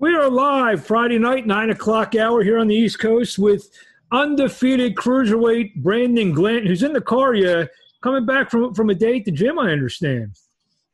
We 0.00 0.14
are 0.14 0.30
live 0.30 0.86
Friday 0.86 1.18
night, 1.18 1.44
nine 1.44 1.70
o'clock 1.70 2.14
hour 2.14 2.44
here 2.44 2.60
on 2.60 2.68
the 2.68 2.74
East 2.76 3.00
Coast 3.00 3.36
with 3.36 3.68
undefeated 4.12 4.94
cruiserweight 4.94 5.74
Brandon 5.74 6.32
Glanton, 6.32 6.68
who's 6.68 6.84
in 6.84 6.92
the 6.92 7.00
car. 7.00 7.34
Yeah, 7.34 7.64
coming 8.00 8.24
back 8.24 8.48
from 8.48 8.74
from 8.74 8.90
a 8.90 8.94
day 8.94 9.18
at 9.18 9.24
the 9.24 9.32
gym. 9.32 9.58
I 9.58 9.72
understand. 9.72 10.36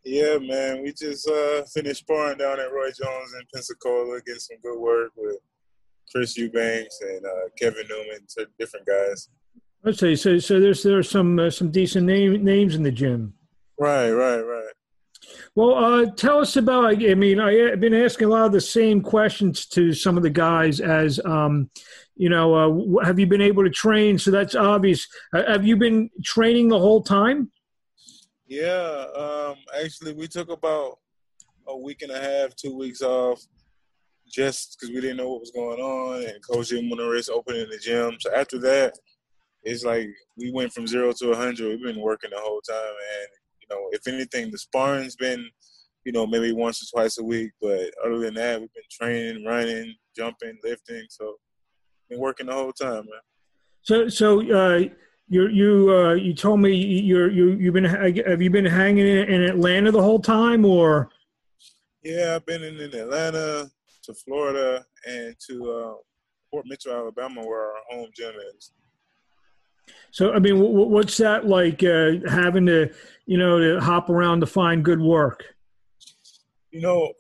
Yeah, 0.07 0.39
man. 0.39 0.83
We 0.83 0.95
just 0.95 1.29
uh, 1.29 1.65
finished 1.65 2.01
sparring 2.01 2.39
down 2.39 2.59
at 2.59 2.73
Roy 2.73 2.87
Jones 2.87 3.35
in 3.39 3.43
Pensacola, 3.53 4.21
getting 4.25 4.41
some 4.41 4.57
good 4.63 4.81
work 4.81 5.13
with 5.19 5.37
Chris 6.11 6.39
Eubanks 6.39 6.99
and 7.03 7.27
uh, 7.27 7.49
Kevin 7.59 7.87
Newman, 7.87 8.21
two 8.35 8.47
different 8.59 8.87
guys. 8.87 9.29
Say 9.93 10.17
so. 10.17 10.39
So 10.39 10.61
there's 10.61 10.83
there's 10.83 11.11
some 11.11 11.39
uh, 11.39 11.51
some 11.51 11.71
decent 11.71 12.07
name, 12.07 12.43
names 12.43 12.75
in 12.75 12.83
the 12.83 12.91
gym. 12.91 13.35
Right, 13.79 14.11
right, 14.11 14.41
right. 14.41 14.73
Well, 15.57 15.75
uh, 15.77 16.11
tell 16.17 16.39
us 16.39 16.57
about. 16.57 16.97
I 17.05 17.15
mean, 17.15 17.39
I've 17.39 17.79
been 17.79 17.95
asking 17.95 18.27
a 18.27 18.31
lot 18.31 18.47
of 18.47 18.53
the 18.53 18.61
same 18.61 19.01
questions 19.01 19.67
to 19.67 19.93
some 19.93 20.17
of 20.17 20.25
the 20.25 20.31
guys. 20.31 20.81
As 20.81 21.21
um, 21.25 21.71
you 22.17 22.29
know, 22.29 22.55
uh, 22.99 23.05
have 23.05 23.21
you 23.21 23.27
been 23.27 23.41
able 23.41 23.63
to 23.63 23.71
train? 23.71 24.19
So 24.19 24.33
that's 24.33 24.57
obvious. 24.57 25.07
Uh, 25.33 25.45
have 25.47 25.65
you 25.65 25.77
been 25.77 26.11
training 26.25 26.69
the 26.69 26.79
whole 26.79 27.03
time? 27.03 27.53
Yeah, 28.49 29.07
um, 29.17 29.57
actually, 29.81 30.13
we 30.15 30.27
took 30.27 30.51
about 30.51 30.99
a 31.69 31.77
week 31.77 32.03
and 32.03 32.11
a 32.11 32.21
half, 32.21 32.57
two 32.57 32.77
weeks 32.77 33.01
off, 33.01 33.41
just 34.29 34.77
because 34.79 34.93
we 34.93 35.01
didn't 35.01 35.19
know 35.19 35.31
what 35.31 35.41
was 35.41 35.53
going 35.53 35.81
on, 35.81 36.25
and 36.25 36.45
Coach 36.45 36.71
didn't 36.71 36.91
want 36.91 37.01
to 37.01 37.09
risk 37.09 37.31
opening 37.31 37.69
the 37.71 37.79
gym. 37.79 38.17
So 38.19 38.35
after 38.35 38.59
that, 38.59 38.99
it's 39.63 39.85
like 39.85 40.09
we 40.37 40.51
went 40.51 40.73
from 40.73 40.89
zero 40.89 41.13
to 41.13 41.31
a 41.31 41.37
hundred. 41.37 41.69
We've 41.69 41.95
been 41.95 42.01
working 42.01 42.31
the 42.31 42.41
whole 42.41 42.61
time, 42.61 42.77
and 42.77 43.29
you 43.69 43.77
know, 43.77 43.89
if 43.93 44.07
anything, 44.07 44.51
the 44.51 44.59
sparring's 44.59 45.17
been, 45.17 45.49
you 46.05 46.13
know, 46.13 46.27
maybe 46.27 46.53
once 46.53 46.83
or 46.83 46.99
twice 46.99 47.19
a 47.19 47.25
week. 47.25 47.53
But 47.61 47.91
other 48.05 48.19
than 48.19 48.35
that, 48.35 48.61
we've 48.61 48.73
been 48.73 48.83
training, 48.91 49.45
running, 49.45 49.95
jumping, 50.17 50.59
lifting. 50.63 51.05
So, 51.09 51.37
been 52.09 52.21
working 52.21 52.47
the 52.47 52.53
whole 52.53 52.73
time, 52.73 53.05
man. 53.07 53.21
So, 53.83 54.09
so 54.09 54.41
uh, 54.41 54.81
you 55.29 55.49
you 55.49 55.95
uh, 55.95 56.15
you 56.15 56.35
told 56.35 56.61
me 56.61 56.75
you're 56.75 57.31
you 57.31 57.53
you've 57.53 57.75
been 57.75 57.85
have 57.85 58.43
you 58.43 58.51
been 58.51 58.65
hanging 58.65 59.07
in 59.07 59.43
Atlanta 59.43 59.91
the 59.91 60.03
whole 60.03 60.21
time, 60.21 60.65
or? 60.65 61.11
Yeah, 62.03 62.35
I've 62.37 62.45
been 62.45 62.63
in, 62.63 62.79
in 62.79 62.95
Atlanta 62.95 63.71
to 64.03 64.15
Florida 64.15 64.85
and 65.07 65.35
to 65.49 65.73
uh, 65.73 65.95
Fort 66.51 66.67
Mitchell, 66.67 66.93
Alabama, 66.93 67.41
where 67.41 67.63
our 67.63 67.81
home 67.89 68.11
gym 68.15 68.35
is. 68.57 68.73
So, 70.15 70.33
I 70.33 70.39
mean, 70.39 70.61
what's 70.61 71.17
that 71.17 71.49
like 71.49 71.83
uh, 71.83 72.21
having 72.31 72.67
to, 72.67 72.89
you 73.27 73.37
know, 73.37 73.59
to 73.59 73.81
hop 73.81 74.09
around 74.09 74.39
to 74.43 74.47
find 74.47 74.85
good 74.85 75.01
work? 75.01 75.43
You 76.71 76.83
know, 76.83 77.13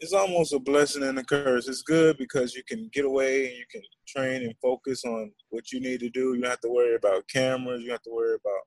it's 0.00 0.14
almost 0.14 0.54
a 0.54 0.58
blessing 0.58 1.02
and 1.02 1.18
a 1.18 1.22
curse. 1.22 1.68
It's 1.68 1.82
good 1.82 2.16
because 2.16 2.54
you 2.54 2.62
can 2.66 2.88
get 2.94 3.04
away 3.04 3.48
and 3.48 3.56
you 3.58 3.64
can 3.70 3.82
train 4.06 4.42
and 4.42 4.54
focus 4.62 5.04
on 5.04 5.30
what 5.50 5.70
you 5.70 5.80
need 5.80 6.00
to 6.00 6.08
do. 6.08 6.32
You 6.32 6.40
don't 6.40 6.48
have 6.48 6.60
to 6.60 6.70
worry 6.70 6.94
about 6.94 7.28
cameras. 7.28 7.82
You 7.82 7.88
don't 7.88 7.96
have 7.96 8.02
to 8.04 8.14
worry 8.14 8.36
about 8.36 8.62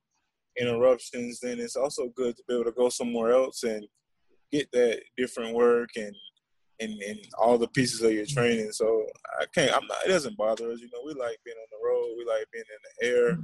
interruptions. 0.60 1.40
Then 1.40 1.60
it's 1.60 1.76
also 1.76 2.10
good 2.16 2.38
to 2.38 2.44
be 2.48 2.54
able 2.54 2.66
to 2.66 2.72
go 2.72 2.90
somewhere 2.90 3.32
else 3.32 3.64
and 3.64 3.84
get 4.52 4.72
that 4.74 5.02
different 5.18 5.56
work 5.56 5.90
and 5.96 6.16
and, 6.82 7.02
and 7.02 7.20
all 7.38 7.58
the 7.58 7.68
pieces 7.68 8.02
of 8.02 8.12
your 8.12 8.26
training. 8.26 8.72
So 8.72 9.06
I 9.40 9.46
can't. 9.54 9.72
I'm 9.74 9.88
not. 9.88 10.06
It 10.06 10.10
doesn't 10.10 10.38
bother 10.38 10.72
us. 10.72 10.80
You 10.80 10.90
know, 10.92 11.02
we 11.06 11.14
like 11.14 11.38
being 11.46 11.58
on 11.58 11.68
the 11.72 11.88
road. 11.88 12.16
We 12.18 12.26
like 12.26 12.46
being 12.52 12.66
in 12.68 12.82
the 12.84 13.08
air. 13.08 13.40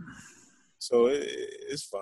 So 0.79 1.07
it, 1.07 1.27
it's 1.69 1.83
fine. 1.83 2.01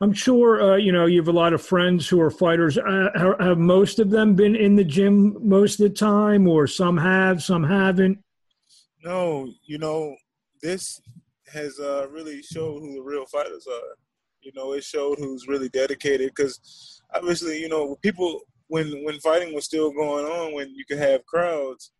I'm 0.00 0.12
sure 0.12 0.72
uh, 0.72 0.76
you 0.76 0.90
know 0.90 1.06
you 1.06 1.20
have 1.20 1.28
a 1.28 1.32
lot 1.32 1.52
of 1.52 1.62
friends 1.62 2.08
who 2.08 2.20
are 2.20 2.30
fighters. 2.30 2.76
Uh, 2.78 3.34
have 3.38 3.58
most 3.58 4.00
of 4.00 4.10
them 4.10 4.34
been 4.34 4.56
in 4.56 4.74
the 4.74 4.84
gym 4.84 5.36
most 5.40 5.80
of 5.80 5.88
the 5.88 5.94
time, 5.94 6.48
or 6.48 6.66
some 6.66 6.96
have, 6.96 7.42
some 7.42 7.62
haven't? 7.62 8.18
No, 9.04 9.48
you 9.64 9.78
know 9.78 10.16
this 10.62 11.00
has 11.52 11.78
uh, 11.78 12.06
really 12.10 12.42
showed 12.42 12.80
who 12.80 12.94
the 12.94 13.02
real 13.02 13.26
fighters 13.26 13.66
are. 13.66 13.96
You 14.40 14.52
know, 14.54 14.72
it 14.72 14.84
showed 14.84 15.18
who's 15.18 15.48
really 15.48 15.68
dedicated 15.68 16.30
because 16.34 17.02
obviously, 17.14 17.60
you 17.60 17.68
know, 17.68 17.96
people 18.02 18.40
when 18.68 19.04
when 19.04 19.18
fighting 19.20 19.54
was 19.54 19.64
still 19.64 19.90
going 19.90 20.24
on, 20.24 20.54
when 20.54 20.70
you 20.74 20.84
could 20.86 20.98
have 20.98 21.26
crowds, 21.26 21.92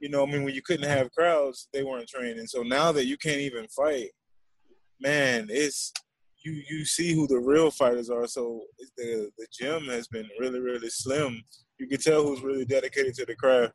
you 0.00 0.08
know, 0.08 0.22
I 0.22 0.30
mean, 0.30 0.44
when 0.44 0.54
you 0.54 0.62
couldn't 0.62 0.88
have 0.88 1.12
crowds, 1.12 1.68
they 1.72 1.82
weren't 1.82 2.08
training. 2.08 2.46
So 2.46 2.62
now 2.62 2.92
that 2.92 3.06
you 3.06 3.16
can't 3.16 3.40
even 3.40 3.66
fight, 3.68 4.10
man, 5.00 5.48
it's 5.50 5.92
you 6.44 6.62
you 6.68 6.84
see 6.84 7.12
who 7.12 7.26
the 7.26 7.38
real 7.38 7.70
fighters 7.70 8.10
are. 8.10 8.26
So 8.26 8.62
the 8.96 9.30
the 9.38 9.46
gym 9.52 9.84
has 9.84 10.06
been 10.08 10.28
really 10.38 10.60
really 10.60 10.90
slim. 10.90 11.42
You 11.78 11.88
can 11.88 12.00
tell 12.00 12.22
who's 12.22 12.42
really 12.42 12.64
dedicated 12.64 13.14
to 13.14 13.26
the 13.26 13.34
craft. 13.34 13.72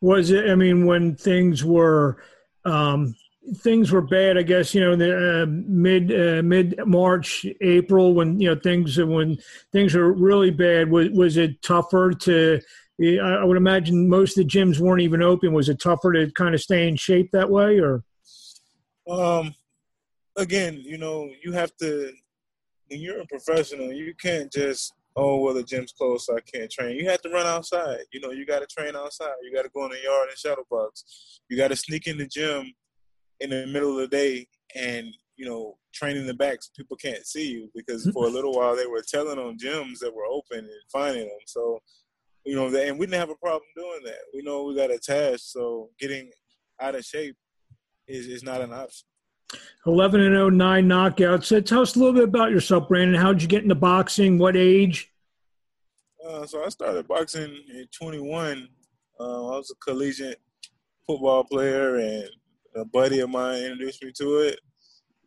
Was 0.00 0.30
it? 0.30 0.48
I 0.48 0.54
mean, 0.54 0.86
when 0.86 1.16
things 1.16 1.64
were 1.64 2.22
um, 2.64 3.14
things 3.56 3.92
were 3.92 4.02
bad, 4.02 4.36
I 4.36 4.42
guess 4.42 4.74
you 4.74 4.80
know 4.80 4.92
in 4.92 4.98
the 4.98 5.42
uh, 5.42 5.46
mid 5.46 6.12
uh, 6.12 6.42
mid 6.42 6.78
March 6.86 7.46
April 7.60 8.14
when 8.14 8.40
you 8.40 8.48
know 8.48 8.60
things 8.60 8.98
when 8.98 9.38
things 9.72 9.94
were 9.94 10.12
really 10.12 10.50
bad. 10.50 10.90
Was 10.90 11.10
was 11.10 11.36
it 11.36 11.62
tougher 11.62 12.12
to? 12.12 12.60
I 13.00 13.44
would 13.44 13.56
imagine 13.56 14.08
most 14.08 14.36
of 14.36 14.44
the 14.44 14.50
gyms 14.50 14.80
weren't 14.80 15.02
even 15.02 15.22
open. 15.22 15.52
Was 15.52 15.68
it 15.68 15.80
tougher 15.80 16.12
to 16.14 16.32
kind 16.32 16.52
of 16.54 16.60
stay 16.60 16.88
in 16.88 16.96
shape 16.96 17.30
that 17.30 17.48
way, 17.48 17.78
or? 17.78 18.02
Um, 19.08 19.54
again, 20.36 20.80
you 20.82 20.98
know, 20.98 21.30
you 21.42 21.52
have 21.52 21.74
to 21.76 22.12
when 22.88 23.00
you're 23.00 23.20
a 23.20 23.26
professional, 23.26 23.92
you 23.92 24.14
can't 24.20 24.52
just 24.52 24.92
oh 25.16 25.38
well 25.40 25.54
the 25.54 25.62
gym's 25.62 25.92
closed 25.92 26.24
so 26.24 26.36
I 26.36 26.40
can't 26.40 26.70
train. 26.70 26.96
You 26.96 27.08
have 27.08 27.22
to 27.22 27.30
run 27.30 27.46
outside. 27.46 28.00
You 28.12 28.20
know, 28.20 28.30
you 28.30 28.44
got 28.46 28.60
to 28.60 28.66
train 28.66 28.96
outside. 28.96 29.34
You 29.42 29.54
got 29.54 29.62
to 29.62 29.70
go 29.70 29.84
in 29.84 29.90
the 29.90 30.02
yard 30.02 30.28
and 30.28 30.38
shadow 30.38 30.64
box. 30.70 31.40
You 31.48 31.56
got 31.56 31.68
to 31.68 31.76
sneak 31.76 32.06
in 32.06 32.18
the 32.18 32.26
gym 32.26 32.72
in 33.40 33.50
the 33.50 33.66
middle 33.66 33.92
of 33.92 34.10
the 34.10 34.16
day 34.16 34.46
and 34.74 35.06
you 35.36 35.46
know 35.46 35.76
training 35.94 36.26
the 36.26 36.34
backs 36.34 36.70
people 36.76 36.96
can't 36.96 37.26
see 37.26 37.50
you 37.50 37.70
because 37.74 38.08
for 38.12 38.26
a 38.26 38.30
little 38.30 38.52
while 38.52 38.76
they 38.76 38.86
were 38.86 39.02
telling 39.06 39.38
on 39.38 39.58
gyms 39.58 39.98
that 40.00 40.14
were 40.14 40.26
open 40.26 40.58
and 40.58 40.90
finding 40.92 41.26
them. 41.28 41.38
So 41.46 41.78
you 42.44 42.54
know 42.54 42.66
and 42.66 42.98
we 42.98 43.06
didn't 43.06 43.20
have 43.20 43.30
a 43.30 43.36
problem 43.36 43.62
doing 43.76 44.00
that. 44.04 44.20
We 44.34 44.42
know 44.42 44.64
we 44.64 44.76
got 44.76 44.90
attached 44.90 45.44
so 45.44 45.90
getting 45.98 46.30
out 46.80 46.94
of 46.94 47.04
shape 47.04 47.36
is, 48.06 48.26
is 48.26 48.42
not 48.42 48.60
an 48.60 48.72
option. 48.72 49.06
11 49.86 50.20
and 50.20 50.34
0 50.34 50.50
nine 50.50 50.86
knockouts. 50.86 51.44
So 51.44 51.60
tell 51.60 51.80
us 51.80 51.96
a 51.96 51.98
little 51.98 52.14
bit 52.14 52.24
about 52.24 52.50
yourself 52.50 52.88
brandon. 52.88 53.20
How 53.20 53.32
did 53.32 53.42
you 53.42 53.48
get 53.48 53.62
into 53.62 53.74
boxing? 53.74 54.38
What 54.38 54.56
age? 54.56 55.10
Uh, 56.28 56.44
so 56.44 56.62
i 56.62 56.68
started 56.68 57.08
boxing 57.08 57.56
at 57.80 57.90
21 57.92 58.68
uh, 59.18 59.24
i 59.24 59.56
was 59.56 59.70
a 59.70 59.74
collegiate 59.76 60.40
football 61.06 61.42
player 61.44 61.96
and 61.96 62.28
a 62.78 62.84
buddy 62.84 63.20
of 63.20 63.30
mine 63.30 63.62
introduced 63.62 64.02
me 64.02 64.12
to 64.18 64.38
it. 64.38 64.58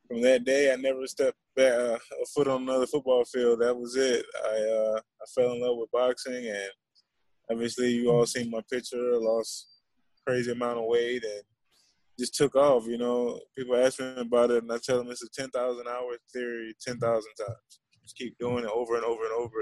From 0.07 0.22
that 0.22 0.44
day, 0.44 0.72
I 0.72 0.75
never 0.75 1.07
stepped 1.07 1.38
back, 1.56 1.73
uh, 1.73 1.97
a 2.22 2.25
foot 2.34 2.47
on 2.47 2.63
another 2.63 2.88
football 2.88 3.23
field. 3.25 3.62
That 3.62 3.78
was 3.78 3.95
it. 3.95 4.25
I 4.45 4.57
uh, 4.57 5.00
I 5.00 5.25
fell 5.34 5.53
in 5.53 5.62
love 5.62 5.78
with 5.78 5.91
boxing, 5.91 6.47
and 6.47 6.69
obviously, 7.50 7.91
you 7.91 8.09
all 8.09 8.25
seen 8.25 8.51
my 8.51 8.62
picture. 8.69 9.17
Lost 9.17 9.67
crazy 10.25 10.51
amount 10.51 10.79
of 10.79 10.85
weight 10.85 11.23
and 11.23 11.41
just 12.19 12.35
took 12.35 12.56
off. 12.56 12.85
You 12.88 12.97
know, 12.97 13.39
people 13.57 13.75
ask 13.75 14.00
me 14.00 14.13
about 14.18 14.51
it, 14.51 14.63
and 14.63 14.72
I 14.72 14.78
tell 14.83 14.97
them 14.97 15.09
it's 15.09 15.23
a 15.23 15.29
ten 15.29 15.50
thousand 15.50 15.88
hour 15.88 16.16
theory, 16.33 16.73
ten 16.81 17.00
thousand 17.00 17.31
times. 17.39 17.79
Just 18.03 18.18
keep 18.18 18.38
doing 18.38 18.66
it 18.66 18.72
over 18.72 18.95
and 18.95 19.06
over 19.06 19.23
and 19.23 19.33
over. 19.33 19.59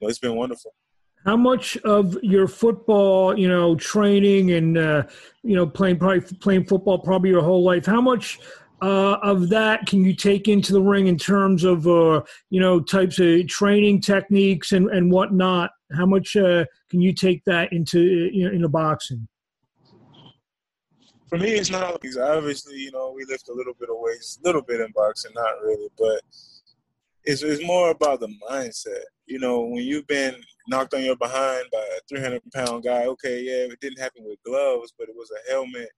Know, 0.00 0.08
it's 0.08 0.18
been 0.18 0.36
wonderful. 0.36 0.74
How 1.24 1.36
much 1.36 1.76
of 1.78 2.16
your 2.22 2.48
football, 2.48 3.38
you 3.38 3.48
know, 3.48 3.74
training 3.76 4.52
and 4.52 4.78
uh, 4.78 5.02
you 5.42 5.54
know 5.54 5.66
playing 5.66 5.98
probably 5.98 6.20
playing 6.38 6.64
football 6.64 6.98
probably 6.98 7.30
your 7.30 7.42
whole 7.42 7.62
life? 7.62 7.84
How 7.84 8.00
much 8.00 8.38
uh, 8.80 9.18
of 9.22 9.50
that 9.50 9.84
can 9.86 10.02
you 10.02 10.14
take 10.14 10.48
into 10.48 10.72
the 10.72 10.80
ring 10.80 11.06
in 11.06 11.18
terms 11.18 11.64
of 11.64 11.86
uh, 11.86 12.22
you 12.48 12.60
know 12.60 12.80
types 12.80 13.18
of 13.18 13.46
training 13.48 14.00
techniques 14.00 14.72
and 14.72 14.88
and 14.90 15.12
whatnot? 15.12 15.70
How 15.94 16.06
much 16.06 16.36
uh, 16.36 16.64
can 16.88 17.00
you 17.02 17.12
take 17.12 17.44
that 17.44 17.72
into 17.72 18.00
you 18.00 18.50
know, 18.50 18.68
boxing? 18.68 19.28
For 21.28 21.36
me, 21.38 21.50
it's 21.50 21.70
not 21.70 21.82
always. 21.82 22.16
obviously 22.16 22.76
you 22.76 22.92
know 22.92 23.12
we 23.14 23.26
lift 23.26 23.48
a 23.50 23.52
little 23.52 23.74
bit 23.74 23.90
of 23.90 23.96
weights, 23.98 24.38
a 24.42 24.48
little 24.48 24.62
bit 24.62 24.80
in 24.80 24.90
boxing, 24.94 25.32
not 25.34 25.60
really, 25.62 25.88
but 25.98 26.22
it's, 27.24 27.42
it's 27.42 27.64
more 27.64 27.90
about 27.90 28.20
the 28.20 28.28
mindset. 28.50 29.04
You 29.30 29.38
know, 29.38 29.60
when 29.60 29.84
you've 29.84 30.08
been 30.08 30.34
knocked 30.66 30.92
on 30.92 31.04
your 31.04 31.14
behind 31.14 31.64
by 31.72 31.78
a 31.78 32.00
300 32.08 32.42
pound 32.52 32.82
guy, 32.82 33.04
okay, 33.04 33.40
yeah, 33.40 33.72
it 33.72 33.78
didn't 33.80 34.00
happen 34.00 34.24
with 34.24 34.42
gloves, 34.44 34.92
but 34.98 35.08
it 35.08 35.14
was 35.14 35.30
a 35.30 35.50
helmet. 35.52 35.88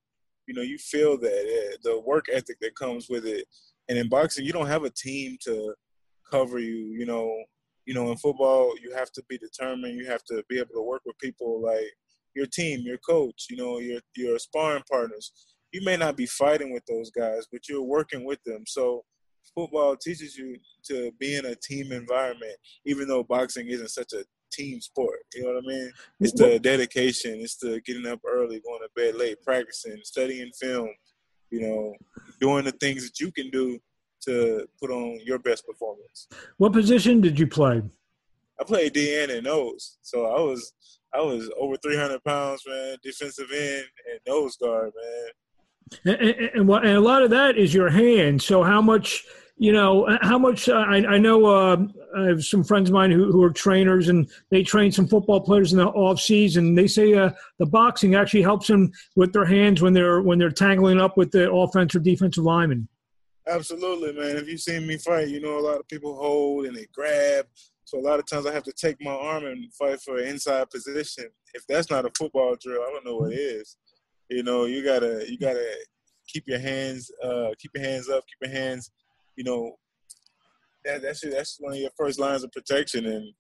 You 0.47 0.53
know, 0.55 0.61
you 0.61 0.77
feel 0.77 1.17
that 1.17 1.79
the 1.83 1.99
work 2.01 2.27
ethic 2.31 2.59
that 2.61 2.77
comes 2.77 3.09
with 3.09 3.25
it. 3.25 3.47
And 3.89 3.97
in 3.97 4.11
boxing, 4.11 4.45
you 4.45 4.53
don't 4.53 4.67
have 4.67 4.85
a 4.85 4.91
team 4.91 5.39
to 5.45 5.75
cover 6.31 6.59
you. 6.59 6.93
You 6.93 7.07
know, 7.07 7.35
you 7.87 7.95
know, 7.95 8.11
in 8.11 8.19
football, 8.19 8.75
you 8.83 8.95
have 8.95 9.11
to 9.13 9.23
be 9.31 9.39
determined. 9.39 9.97
You 9.97 10.07
have 10.09 10.25
to 10.25 10.45
be 10.51 10.59
able 10.59 10.75
to 10.75 10.83
work 10.83 11.01
with 11.07 11.17
people 11.17 11.63
like 11.63 11.91
your 12.35 12.47
team, 12.47 12.81
your 12.81 12.99
coach. 12.99 13.47
You 13.49 13.57
know, 13.57 13.79
your 13.79 14.01
your 14.15 14.39
sparring 14.39 14.85
partners. 14.91 15.33
You 15.73 15.83
may 15.87 15.97
not 15.97 16.19
be 16.19 16.27
fighting 16.27 16.71
with 16.71 16.85
those 16.85 17.11
guys, 17.11 17.47
but 17.51 17.67
you're 17.67 17.81
working 17.81 18.27
with 18.27 18.43
them. 18.45 18.65
So 18.67 19.05
football 19.55 19.97
teaches 19.97 20.37
you 20.37 20.57
to 20.85 21.13
be 21.19 21.37
in 21.37 21.47
a 21.47 21.55
team 21.55 21.93
environment, 21.93 22.57
even 22.85 23.09
though 23.09 23.23
boxing 23.23 23.69
isn't 23.69 23.91
such 23.91 24.13
a 24.13 24.25
team 24.53 24.81
sport. 24.81 25.21
You 25.35 25.43
know 25.43 25.55
what 25.55 25.65
I 25.65 25.67
mean? 25.67 25.93
It's 26.21 26.33
the 26.33 26.59
dedication. 26.59 27.41
It's 27.41 27.57
the 27.57 27.81
getting 27.85 28.07
up 28.07 28.21
early, 28.27 28.61
going 28.61 28.81
to 28.81 28.89
bed 28.95 29.17
late, 29.17 29.43
practicing, 29.43 30.01
studying 30.05 30.51
film. 30.61 30.89
You 31.51 31.61
know, 31.61 31.95
doing 32.41 32.65
the 32.65 32.73
things 32.73 33.05
that 33.05 33.21
you 33.21 33.31
can 33.31 33.51
do 33.51 33.79
to 34.23 34.67
put 34.81 34.91
on 34.91 35.21
your 35.25 35.39
best 35.39 35.67
performance. 35.67 36.29
What 36.57 36.73
position 36.73 37.21
did 37.21 37.39
you 37.39 37.47
play? 37.47 37.83
I 38.59 38.65
played 38.65 38.95
DN 38.95 39.35
and 39.35 39.45
nose, 39.45 39.99
so 40.03 40.27
I 40.27 40.41
was 40.41 40.73
I 41.15 41.21
was 41.21 41.51
over 41.59 41.77
300 41.77 42.25
pounds, 42.25 42.63
man, 42.67 42.97
defensive 43.03 43.51
end 43.53 43.85
and 44.11 44.21
nose 44.27 44.57
guard, 44.57 44.93
man. 44.97 45.31
And, 46.05 46.17
and, 46.17 46.71
and, 46.71 46.71
a 46.71 47.01
lot 47.01 47.23
of 47.23 47.31
that 47.31 47.57
is 47.57 47.73
your 47.73 47.91
hand. 47.91 48.43
So 48.43 48.63
how 48.63 48.81
much 48.81 49.25
you 49.63 49.71
know, 49.71 50.19
how 50.23 50.39
much 50.39 50.69
uh, 50.69 50.73
I, 50.73 50.97
I, 51.07 51.19
know 51.19 51.47
uh, 51.47 51.77
I 52.17 52.25
have 52.25 52.43
some 52.43 52.65
friends 52.65 52.91
of 52.91 52.95
mine 52.95 53.13
who, 53.13 53.31
who, 53.31 53.45
are 53.45 53.53
trainers 53.53 54.09
and 54.09 54.29
they 54.51 54.65
train 54.65 54.91
some 54.91 55.07
football 55.07 55.41
players 55.41 55.73
in 55.73 55.79
the 55.79 55.87
off 55.87 56.19
season. 56.19 56.75
They 56.75 56.89
say 56.89 57.15
uh, 57.15 57.31
the 57.61 57.67
boxing 57.67 58.17
actually 58.17 58.43
helps 58.43 58.67
them 58.67 58.91
with 59.15 59.33
their 59.33 59.45
hands 59.45 59.81
when 59.81 59.93
they're 59.93 60.21
when 60.21 60.39
they're 60.39 60.51
tangling 60.51 61.01
up 61.01 61.17
with 61.17 61.31
the 61.31 61.49
offensive 61.53 62.03
defensive 62.03 62.43
lineman. 62.43 62.89
Absolutely, 63.47 64.13
man. 64.13 64.37
If 64.37 64.49
you've 64.49 64.61
seen 64.61 64.85
me 64.85 64.97
fight, 64.97 65.29
you 65.29 65.41
know 65.41 65.59
a 65.59 65.61
lot 65.61 65.79
of 65.79 65.87
people 65.87 66.17
hold 66.17 66.67
and 66.67 66.77
they 66.77 66.87
grab. 66.93 67.47
So 67.85 67.99
a 67.99 68.01
lot 68.01 68.19
of 68.19 68.27
times 68.27 68.47
I 68.47 68.53
have 68.53 68.65
to 68.65 68.73
take 68.73 68.97
my 69.01 69.13
arm 69.13 69.45
and 69.45 69.73
fight 69.75 70.01
for 70.01 70.17
an 70.17 70.27
inside 70.27 70.71
position. 70.71 71.27
If 71.55 71.67
that's 71.69 71.91
not 71.91 72.07
a 72.07 72.11
football 72.17 72.57
drill, 72.61 72.83
I 72.83 72.91
don't 72.91 73.05
know 73.05 73.17
what 73.17 73.33
is. 73.33 73.77
You 74.33 74.43
know, 74.43 74.65
you 74.65 74.85
gotta 74.85 75.25
you 75.29 75.39
gotta 75.39 75.77
keep 76.29 76.45
your 76.47 76.59
hands 76.59 77.11
uh, 77.23 77.51
keep 77.59 77.73
your 77.75 77.85
hands 77.85 78.09
up, 78.09 78.25
keep 78.27 78.51
your 78.51 78.59
hands 78.59 78.91
you 79.37 79.45
know, 79.45 79.73
that, 80.85 81.03
that's 81.03 81.21
that's 81.21 81.57
one 81.61 81.73
of 81.73 81.79
your 81.79 81.91
first 81.97 82.19
lines 82.19 82.45
of 82.45 82.53
protection, 82.53 83.07
and 83.07 83.33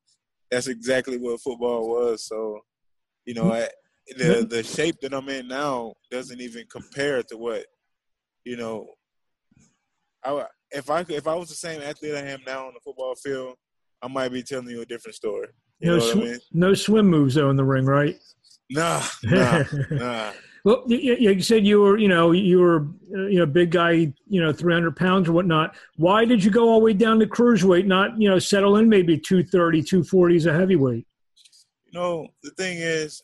that's 0.51 0.69
exactly 0.69 1.19
what 1.19 1.41
football 1.41 1.89
was. 1.89 2.27
So, 2.27 2.61
you 3.25 3.35
know, 3.35 3.53
I, 3.53 3.69
the 4.17 4.47
the 4.49 4.63
shape 4.63 4.97
that 5.03 5.15
I'm 5.15 5.29
in 5.29 5.49
now 5.49 5.95
doesn't 6.11 6.41
even 6.41 6.65
compare 6.71 7.23
to 7.25 7.37
what, 7.37 7.67
you 8.45 8.57
know, 8.57 8.87
I 10.25 10.47
if 10.71 10.89
I 10.89 11.05
if 11.09 11.27
I 11.27 11.35
was 11.35 11.49
the 11.49 11.55
same 11.55 11.83
athlete 11.83 12.15
I 12.15 12.21
am 12.21 12.41
now 12.47 12.67
on 12.67 12.75
the 12.75 12.81
football 12.81 13.15
field, 13.17 13.57
I 14.03 14.09
might 14.09 14.33
be 14.33 14.43
telling 14.43 14.69
you 14.69 14.83
a 14.83 14.87
different 14.87 15.17
story. 15.17 15.49
You 15.81 15.91
no, 15.91 15.99
sw- 15.99 16.17
I 16.17 16.21
mean? 16.21 16.39
no 16.53 16.75
swim 16.75 17.07
moves 17.07 17.35
though 17.35 17.51
in 17.51 17.57
the 17.57 17.65
ring, 17.65 17.87
right? 17.87 18.17
Nah, 18.71 19.03
nah, 19.25 19.65
nah. 19.91 20.33
Well, 20.65 20.85
you, 20.87 21.17
you, 21.17 21.43
said 21.43 21.67
you 21.67 21.81
were, 21.81 21.99
you 21.99 22.07
know, 22.07 22.31
you 22.31 22.61
were, 22.61 22.87
uh, 23.15 23.27
you 23.27 23.41
know, 23.41 23.47
big 23.47 23.73
guy, 23.73 24.13
you 24.29 24.41
know, 24.41 24.53
300 24.53 24.95
pounds 24.95 25.29
or 25.29 25.33
whatnot. 25.33 25.75
Why 25.97 26.25
did 26.25 26.45
you 26.45 26.53
go 26.53 26.69
all 26.69 26.79
the 26.79 26.85
way 26.85 26.93
down 26.93 27.19
to 27.19 27.27
cruiserweight, 27.27 27.87
not, 27.87 28.21
you 28.21 28.29
know, 28.29 28.39
settle 28.39 28.77
in 28.77 28.89
maybe 28.89 29.19
230, 29.19 29.83
240 29.83 30.37
as 30.37 30.47
a 30.47 30.53
heavyweight? 30.53 31.07
You 31.87 32.01
know, 32.01 32.29
the 32.45 32.51
thing 32.51 32.79
is, 32.79 33.23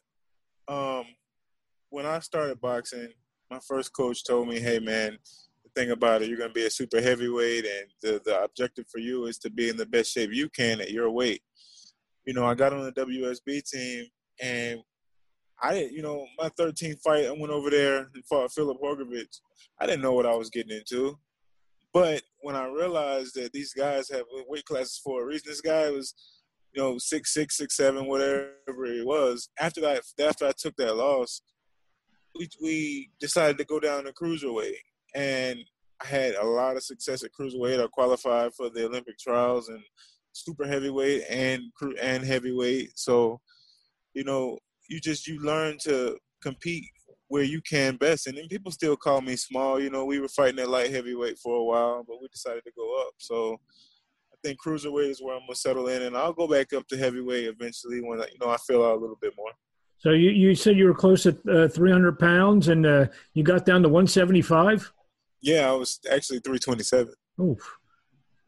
um, 0.67 1.05
when 1.91 2.07
I 2.07 2.19
started 2.19 2.61
boxing, 2.61 3.09
my 3.51 3.61
first 3.61 3.93
coach 3.93 4.25
told 4.25 4.49
me, 4.49 4.59
hey, 4.59 4.81
man, 4.81 5.17
the 5.63 5.71
thing 5.81 5.93
about 5.93 6.23
it, 6.23 6.29
you're 6.29 6.39
going 6.39 6.51
to 6.51 6.55
be 6.55 6.67
a 6.67 6.71
super 6.71 7.01
heavyweight, 7.01 7.65
and 7.65 7.87
the, 8.03 8.21
the 8.25 8.43
objective 8.43 8.87
for 8.89 8.99
you 8.99 9.27
is 9.27 9.39
to 9.39 9.51
be 9.51 9.69
in 9.69 9.77
the 9.77 9.87
best 9.87 10.13
shape 10.13 10.33
you 10.33 10.49
can 10.49 10.81
at 10.81 10.91
your 10.91 11.11
weight. 11.11 11.43
You 12.27 12.35
know, 12.35 12.45
I 12.45 12.55
got 12.55 12.73
on 12.73 12.85
the 12.85 12.93
WSB 12.93 13.63
team, 13.71 14.07
and 14.43 14.83
I 15.63 15.75
didn't, 15.75 15.93
you 15.93 16.03
know, 16.03 16.27
my 16.39 16.49
13th 16.51 17.01
fight, 17.03 17.27
I 17.27 17.31
went 17.31 17.53
over 17.53 17.71
there 17.71 18.09
and 18.15 18.25
fought 18.29 18.53
Filip 18.53 18.79
Hrgovic. 18.81 19.41
I 19.81 19.87
didn't 19.87 20.03
know 20.03 20.13
what 20.13 20.27
I 20.27 20.35
was 20.35 20.51
getting 20.51 20.77
into. 20.77 21.19
But 21.93 22.23
when 22.43 22.55
I 22.55 22.67
realized 22.67 23.35
that 23.35 23.53
these 23.53 23.73
guys 23.73 24.09
have 24.11 24.25
weight 24.47 24.65
classes 24.65 25.01
for 25.03 25.23
a 25.23 25.27
reason, 25.27 25.45
this 25.47 25.61
guy 25.61 25.91
was, 25.91 26.15
you 26.73 26.83
know, 26.83 26.99
six 26.99 27.33
six, 27.33 27.57
six 27.57 27.77
seven, 27.77 28.07
whatever 28.07 28.53
it 28.85 29.07
was. 29.07 29.49
After 29.59 29.81
that, 29.81 30.03
after 30.21 30.47
I 30.47 30.53
took 30.57 30.77
that 30.77 30.97
loss, 30.97 31.43
we 32.39 32.49
we 32.63 33.11
decided 33.19 33.59
to 33.59 33.65
go 33.65 33.81
down 33.81 34.05
to 34.05 34.13
cruiserweight, 34.13 34.77
and 35.15 35.59
I 36.03 36.07
had 36.07 36.35
a 36.35 36.45
lot 36.45 36.77
of 36.77 36.83
success 36.83 37.25
at 37.25 37.33
cruiserweight. 37.33 37.83
I 37.83 37.87
qualified 37.89 38.53
for 38.55 38.69
the 38.69 38.87
Olympic 38.87 39.19
trials 39.19 39.69
and 39.69 39.83
super 40.33 40.67
heavyweight 40.67 41.25
and 41.29 41.63
and 42.01 42.25
heavyweight. 42.25 42.99
So, 42.99 43.41
you 44.15 44.25
know, 44.25 44.59
you 44.89 45.01
just 45.01 45.27
you 45.27 45.41
learn 45.41 45.79
to 45.83 46.17
compete 46.43 46.85
where 47.29 47.43
you 47.43 47.61
can 47.61 47.97
best. 47.97 48.27
And 48.27 48.37
then 48.37 48.49
people 48.49 48.73
still 48.73 48.97
call 48.97 49.21
me 49.21 49.37
small. 49.37 49.79
You 49.79 49.91
know, 49.91 50.05
we 50.05 50.19
were 50.19 50.29
fighting 50.29 50.59
at 50.61 50.69
light 50.69 50.91
heavyweight 50.91 51.39
for 51.39 51.57
a 51.57 51.65
while, 51.65 52.05
but 52.07 52.21
we 52.21 52.29
decided 52.29 52.65
to 52.65 52.73
go 52.77 53.01
up. 53.03 53.13
So 53.19 53.59
I 54.33 54.37
think 54.43 54.59
cruiserweight 54.61 55.11
is 55.11 55.23
where 55.23 55.35
I'm 55.35 55.43
gonna 55.43 55.55
settle 55.55 55.89
in, 55.89 56.03
and 56.03 56.17
I'll 56.17 56.33
go 56.33 56.49
back 56.49 56.73
up 56.73 56.87
to 56.89 56.97
heavyweight 56.97 57.45
eventually 57.45 58.01
when 58.01 58.19
you 58.21 58.39
know 58.41 58.51
I 58.51 58.57
feel 58.57 58.85
out 58.85 58.97
a 58.97 59.01
little 59.01 59.19
bit 59.21 59.35
more. 59.37 59.51
So 59.99 60.11
you, 60.11 60.31
you 60.31 60.55
said 60.55 60.77
you 60.77 60.87
were 60.87 60.95
close 60.95 61.27
at 61.27 61.37
uh, 61.49 61.67
300 61.69 62.19
pounds, 62.19 62.69
and 62.69 62.87
uh, 62.87 63.07
you 63.35 63.43
got 63.43 63.67
down 63.67 63.83
to 63.83 63.89
175. 63.89 64.93
Yeah, 65.41 65.69
I 65.69 65.73
was 65.73 65.99
actually 66.11 66.39
327. 66.39 67.13
Oof. 67.41 67.78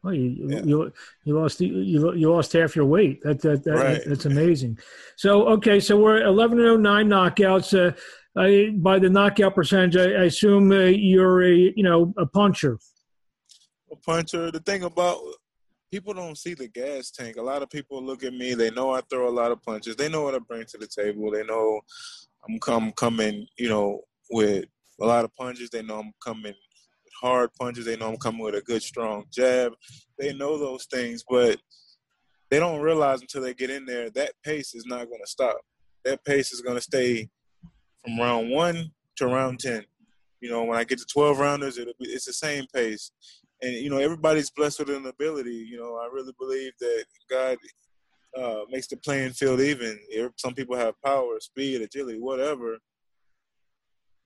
Well, 0.03 0.15
you, 0.15 0.47
yeah. 0.49 0.61
you, 0.63 0.93
you 1.25 1.39
lost 1.39 1.61
you, 1.61 2.11
you 2.13 2.31
lost 2.31 2.53
half 2.53 2.75
your 2.75 2.85
weight. 2.85 3.21
That, 3.21 3.41
that, 3.41 3.63
that 3.63 3.71
right. 3.71 4.01
that's 4.05 4.25
amazing. 4.25 4.79
So 5.15 5.47
okay, 5.49 5.79
so 5.79 5.99
we're 5.99 6.23
eleven 6.23 6.59
oh 6.59 6.75
nine 6.75 7.07
knockouts. 7.07 7.77
Uh, 7.77 7.95
I, 8.35 8.71
by 8.77 8.97
the 8.97 9.09
knockout 9.09 9.53
percentage, 9.53 9.97
I, 9.97 10.21
I 10.21 10.23
assume 10.25 10.71
uh, 10.71 10.85
you're 10.85 11.43
a 11.43 11.53
you 11.53 11.83
know 11.83 12.13
a 12.17 12.25
puncher. 12.25 12.79
A 13.91 13.95
puncher. 13.95 14.49
The 14.49 14.61
thing 14.61 14.83
about 14.83 15.19
people 15.91 16.13
don't 16.13 16.37
see 16.37 16.55
the 16.55 16.67
gas 16.67 17.11
tank. 17.11 17.37
A 17.37 17.41
lot 17.41 17.61
of 17.61 17.69
people 17.69 18.01
look 18.03 18.23
at 18.23 18.33
me. 18.33 18.55
They 18.55 18.71
know 18.71 18.91
I 18.91 19.01
throw 19.01 19.29
a 19.29 19.29
lot 19.29 19.51
of 19.51 19.61
punches. 19.61 19.95
They 19.95 20.09
know 20.09 20.23
what 20.23 20.33
I 20.33 20.39
bring 20.39 20.65
to 20.65 20.77
the 20.79 20.87
table. 20.87 21.29
They 21.29 21.43
know 21.43 21.81
I'm 22.47 22.57
come 22.59 22.91
coming. 22.93 23.45
You 23.57 23.69
know 23.69 24.01
with 24.31 24.65
a 24.99 25.05
lot 25.05 25.25
of 25.25 25.35
punches. 25.35 25.69
They 25.69 25.83
know 25.83 25.99
I'm 25.99 26.13
coming 26.23 26.55
hard 27.21 27.51
punches. 27.59 27.85
They 27.85 27.95
know 27.95 28.09
I'm 28.09 28.17
coming 28.17 28.41
with 28.41 28.55
a 28.55 28.61
good, 28.61 28.81
strong 28.81 29.25
jab. 29.31 29.73
They 30.17 30.33
know 30.33 30.57
those 30.57 30.85
things, 30.85 31.23
but 31.27 31.59
they 32.49 32.59
don't 32.59 32.81
realize 32.81 33.21
until 33.21 33.41
they 33.41 33.53
get 33.53 33.69
in 33.69 33.85
there 33.85 34.09
that 34.11 34.33
pace 34.43 34.75
is 34.75 34.85
not 34.85 35.07
going 35.07 35.21
to 35.23 35.29
stop. 35.29 35.57
That 36.03 36.23
pace 36.25 36.51
is 36.51 36.61
going 36.61 36.75
to 36.75 36.81
stay 36.81 37.29
from 38.03 38.19
round 38.19 38.49
one 38.49 38.91
to 39.17 39.27
round 39.27 39.59
10. 39.59 39.83
You 40.41 40.49
know, 40.49 40.63
when 40.63 40.77
I 40.77 40.83
get 40.83 40.99
to 40.99 41.05
12 41.05 41.39
rounders, 41.39 41.77
it'll 41.77 41.93
be, 41.99 42.09
it's 42.09 42.25
the 42.25 42.33
same 42.33 42.65
pace. 42.73 43.11
And, 43.61 43.73
you 43.73 43.89
know, 43.91 43.99
everybody's 43.99 44.49
blessed 44.49 44.79
with 44.79 44.89
an 44.89 45.05
ability. 45.05 45.53
You 45.53 45.77
know, 45.77 45.97
I 45.97 46.09
really 46.11 46.33
believe 46.39 46.73
that 46.79 47.05
God 47.29 47.57
uh, 48.37 48.61
makes 48.69 48.87
the 48.87 48.97
playing 48.97 49.33
field 49.33 49.61
even. 49.61 49.99
Some 50.37 50.55
people 50.55 50.75
have 50.75 50.99
power, 51.05 51.39
speed, 51.39 51.81
agility, 51.81 52.19
whatever. 52.19 52.77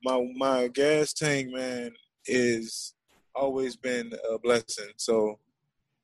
My 0.02 0.24
my 0.36 0.68
gas 0.68 1.12
tank, 1.12 1.52
man, 1.52 1.90
is 2.26 2.94
always 3.34 3.76
been 3.76 4.12
a 4.32 4.38
blessing. 4.38 4.92
So 4.96 5.38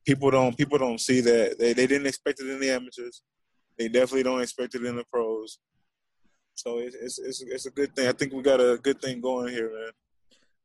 people 0.04 0.30
don't 0.30 0.56
people 0.56 0.78
don't 0.78 1.00
see 1.00 1.20
that. 1.20 1.58
They 1.58 1.72
they 1.72 1.86
didn't 1.86 2.06
expect 2.06 2.40
it 2.40 2.48
in 2.48 2.60
the 2.60 2.70
amateurs. 2.70 3.22
They 3.78 3.88
definitely 3.88 4.24
don't 4.24 4.42
expect 4.42 4.74
it 4.74 4.84
in 4.84 4.96
the 4.96 5.04
pros. 5.12 5.58
So 6.54 6.78
it's 6.78 6.96
it's 6.96 7.18
it's, 7.18 7.42
it's 7.42 7.66
a 7.66 7.70
good 7.70 7.94
thing. 7.94 8.08
I 8.08 8.12
think 8.12 8.32
we 8.32 8.42
got 8.42 8.60
a 8.60 8.78
good 8.82 9.00
thing 9.00 9.20
going 9.20 9.52
here, 9.52 9.72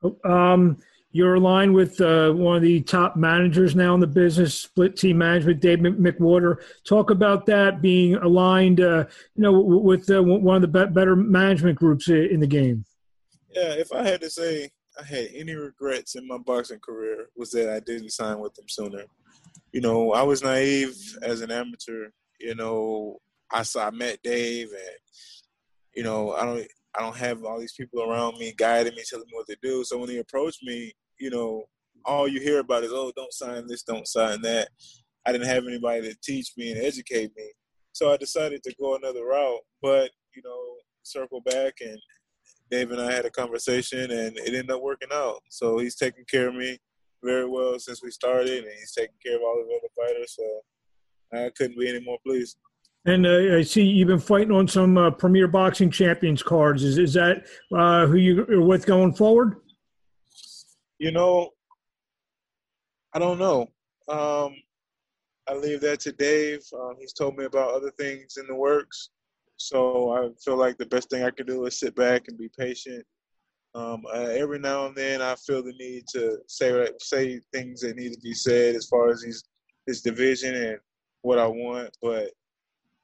man. 0.04 0.16
Um, 0.24 0.78
you're 1.12 1.36
aligned 1.36 1.74
with 1.74 2.00
uh, 2.02 2.32
one 2.34 2.58
of 2.58 2.62
the 2.62 2.82
top 2.82 3.16
managers 3.16 3.76
now 3.76 3.94
in 3.96 4.00
the 4.00 4.06
business, 4.06 4.54
Split-T 4.54 5.14
management, 5.14 5.62
Dave 5.62 5.80
McWater. 5.80 6.58
Talk 6.88 7.10
about 7.10 7.46
that 7.48 7.82
being 7.82 8.16
aligned, 8.16 8.82
uh, 8.82 9.06
you 9.36 9.42
know, 9.42 9.54
with 9.60 10.10
uh, 10.12 10.22
one 10.22 10.58
of 10.58 10.72
the 10.72 10.88
better 10.88 11.16
management 11.16 11.80
groups 11.80 12.10
in 12.10 12.40
the 12.40 12.46
game. 12.46 12.86
Yeah, 13.56 13.74
if 13.74 13.92
I 13.92 14.04
had 14.04 14.22
to 14.22 14.30
say 14.30 14.70
I 15.00 15.04
had 15.04 15.28
any 15.34 15.54
regrets 15.54 16.16
in 16.16 16.28
my 16.28 16.38
boxing 16.38 16.80
career 16.80 17.28
was 17.36 17.52
that 17.52 17.70
I 17.70 17.80
didn't 17.80 18.12
sign 18.12 18.40
with 18.40 18.54
them 18.56 18.68
sooner. 18.68 19.04
You 19.72 19.82
know, 19.82 20.14
I 20.14 20.24
was 20.24 20.44
naive 20.44 20.96
as 21.22 21.42
an 21.42 21.52
amateur. 21.52 22.08
You 22.40 22.56
know, 22.56 23.18
I 23.52 23.64
saw 23.64 23.88
I 23.88 23.92
met 23.92 24.20
Dave, 24.24 24.70
and 24.70 24.98
you 25.96 26.04
know, 26.04 26.34
I 26.34 26.46
don't 26.46 26.68
I 26.98 27.02
don't 27.02 27.18
have 27.18 27.44
all 27.44 27.60
these 27.60 27.74
people 27.74 28.02
around 28.04 28.38
me 28.38 28.54
guiding 28.58 28.96
me, 28.96 29.04
telling 29.08 29.26
me 29.28 29.34
what 29.34 29.48
to 29.48 29.58
do. 29.62 29.84
So 29.84 29.98
when 30.00 30.10
he 30.10 30.18
approached 30.18 30.64
me, 30.64 30.94
you 31.20 31.30
know, 31.30 31.66
all 32.06 32.28
you 32.28 32.40
hear 32.40 32.60
about 32.60 32.84
is, 32.84 32.92
oh, 32.92 33.12
don't 33.16 33.34
sign 33.34 33.68
this, 33.68 33.84
don't 33.84 34.08
sign 34.08 34.42
that. 34.42 34.70
I 35.26 35.32
didn't 35.32 35.48
have 35.48 35.68
anybody 35.68 36.02
to 36.10 36.16
teach 36.24 36.54
me 36.58 36.72
and 36.72 36.82
educate 36.82 37.32
me. 37.36 37.52
So 37.92 38.12
I 38.12 38.18
decided 38.18 38.64
to 38.64 38.76
go 38.80 38.96
another 38.96 39.26
route. 39.26 39.60
But, 39.82 40.12
you 40.36 40.42
know, 40.44 40.76
circle 41.04 41.42
back 41.42 41.76
and 41.82 42.00
Dave 42.70 42.92
and 42.92 43.02
I 43.02 43.12
had 43.12 43.26
a 43.26 43.30
conversation, 43.30 44.12
and 44.12 44.38
it 44.38 44.48
ended 44.48 44.72
up 44.72 44.82
working 44.82 45.10
out. 45.14 45.42
So 45.50 45.78
he's 45.78 45.96
taking 45.96 46.26
care 46.26 46.50
of 46.50 46.56
me 46.56 46.78
very 47.24 47.48
well 47.48 47.80
since 47.80 48.04
we 48.04 48.12
started, 48.12 48.64
and 48.64 48.74
he's 48.80 48.94
taking 48.94 49.16
care 49.26 49.36
of 49.36 49.42
all 49.42 49.56
the 49.56 49.76
other 49.76 49.90
fighters. 49.96 50.36
So 50.36 50.62
I 51.34 51.52
couldn't 51.58 51.80
be 51.80 51.90
any 51.90 52.00
more 52.00 52.18
pleased. 52.26 52.58
And 53.06 53.26
uh, 53.26 53.58
I 53.58 53.62
see 53.62 53.84
you've 53.84 54.10
been 54.10 54.20
fighting 54.20 54.52
on 54.52 54.68
some 54.68 54.98
uh, 54.98 55.12
Premier 55.12 55.48
Boxing 55.48 55.90
Champions 55.90 56.44
cards. 56.44 56.84
Is 56.84 56.98
is 56.98 57.14
that 57.14 57.46
uh, 57.74 58.06
who 58.06 58.18
you 58.18 58.46
are 58.50 58.62
with 58.62 58.86
going 58.86 59.14
forward? 59.14 59.56
You 61.00 61.12
know, 61.12 61.52
I 63.14 63.20
don't 63.20 63.40
know. 63.40 63.62
Um, 64.10 64.56
I 65.48 65.56
leave 65.56 65.80
that 65.82 66.02
to 66.02 66.12
Dave. 66.12 66.66
Um, 66.74 66.96
he's 67.00 67.14
told 67.14 67.38
me 67.38 67.46
about 67.46 67.74
other 67.74 67.92
things 67.92 68.38
in 68.38 68.48
the 68.48 68.56
works. 68.56 69.10
So 69.58 70.12
I 70.12 70.30
feel 70.44 70.56
like 70.56 70.78
the 70.78 70.86
best 70.86 71.10
thing 71.10 71.24
I 71.24 71.32
can 71.32 71.48
do 71.48 71.66
is 71.66 71.80
sit 71.80 71.96
back 71.96 72.28
and 72.28 72.38
be 72.38 72.50
patient. 72.58 73.04
Um, 73.76 74.04
uh, 74.12 74.30
every 74.32 74.60
now 74.60 74.86
and 74.86 74.96
then, 74.96 75.22
I 75.22 75.36
feel 75.36 75.62
the 75.62 75.74
need 75.74 76.06
to 76.14 76.38
say 76.48 76.88
say 77.00 77.42
things 77.54 77.82
that 77.82 77.96
need 77.96 78.14
to 78.14 78.20
be 78.22 78.34
said 78.34 78.76
as 78.76 78.88
far 78.88 79.10
as 79.10 79.22
these 79.22 79.44
this 79.86 80.02
division 80.02 80.56
and 80.56 80.78
what 81.22 81.40
I 81.40 81.48
want. 81.48 81.90
But 82.02 82.32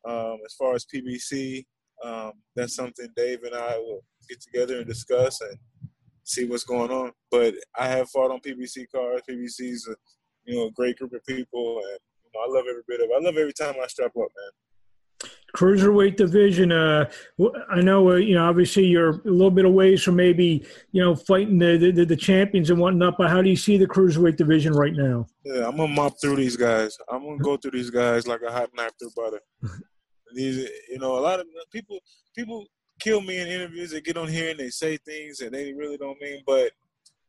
um, 0.07 0.38
as 0.45 0.53
far 0.57 0.74
as 0.75 0.86
PBC, 0.86 1.65
um, 2.03 2.33
that's 2.55 2.75
something 2.75 3.07
Dave 3.15 3.43
and 3.43 3.55
I 3.55 3.77
will 3.77 4.03
get 4.29 4.41
together 4.41 4.77
and 4.77 4.88
discuss 4.88 5.41
and 5.41 5.57
see 6.24 6.45
what's 6.45 6.63
going 6.63 6.91
on. 6.91 7.12
But 7.31 7.55
I 7.77 7.88
have 7.88 8.10
fought 8.10 8.31
on 8.31 8.39
PBC 8.39 8.86
cards. 8.93 9.24
PBC's 9.29 9.88
a 9.88 9.95
you 10.45 10.55
know 10.55 10.67
a 10.67 10.72
great 10.72 10.98
group 10.98 11.13
of 11.13 11.25
people, 11.25 11.77
and 11.77 12.00
you 12.24 12.31
know, 12.33 12.41
I 12.41 12.57
love 12.57 12.65
every 12.69 12.83
bit 12.88 13.01
of 13.01 13.10
it. 13.10 13.15
I 13.15 13.24
love 13.24 13.38
every 13.38 13.53
time 13.53 13.75
I 13.81 13.88
strap 13.88 14.12
up, 14.12 14.15
man. 14.17 14.51
Cruiserweight 15.55 16.15
division. 16.15 16.72
Uh, 16.72 17.10
I 17.69 17.81
know 17.81 18.12
uh, 18.12 18.15
you 18.15 18.36
know 18.36 18.45
obviously 18.45 18.86
you're 18.86 19.10
a 19.10 19.31
little 19.31 19.51
bit 19.51 19.65
away 19.65 19.95
from 19.98 20.15
maybe 20.15 20.65
you 20.91 21.03
know 21.03 21.15
fighting 21.15 21.60
the, 21.60 21.91
the, 21.93 22.05
the 22.05 22.15
champions 22.15 22.69
and 22.69 22.79
whatnot. 22.79 23.15
But 23.17 23.29
how 23.29 23.41
do 23.41 23.50
you 23.50 23.55
see 23.55 23.77
the 23.77 23.88
cruiserweight 23.88 24.36
division 24.36 24.74
right 24.74 24.93
now? 24.93 25.27
Yeah, 25.45 25.67
I'm 25.67 25.77
gonna 25.77 25.93
mop 25.93 26.13
through 26.19 26.38
these 26.38 26.57
guys. 26.57 26.98
I'm 27.10 27.24
gonna 27.24 27.38
go 27.38 27.57
through 27.57 27.72
these 27.72 27.91
guys 27.91 28.27
like 28.27 28.41
a 28.41 28.51
hot 28.51 28.72
knife 28.75 28.91
through 29.00 29.12
butter. 29.15 29.41
these, 30.33 30.69
you 30.89 31.00
know, 31.00 31.17
a 31.17 31.22
lot 31.22 31.39
of 31.39 31.45
people 31.72 32.00
people 32.36 32.65
kill 33.00 33.22
me 33.22 33.39
in 33.39 33.48
interviews. 33.48 33.91
They 33.91 34.01
get 34.01 34.17
on 34.17 34.27
here 34.27 34.51
and 34.51 34.60
they 34.60 34.69
say 34.69 34.98
things 34.98 35.38
that 35.38 35.51
they 35.51 35.74
really 35.74 35.98
don't 35.98 36.19
mean. 36.19 36.41
But 36.45 36.72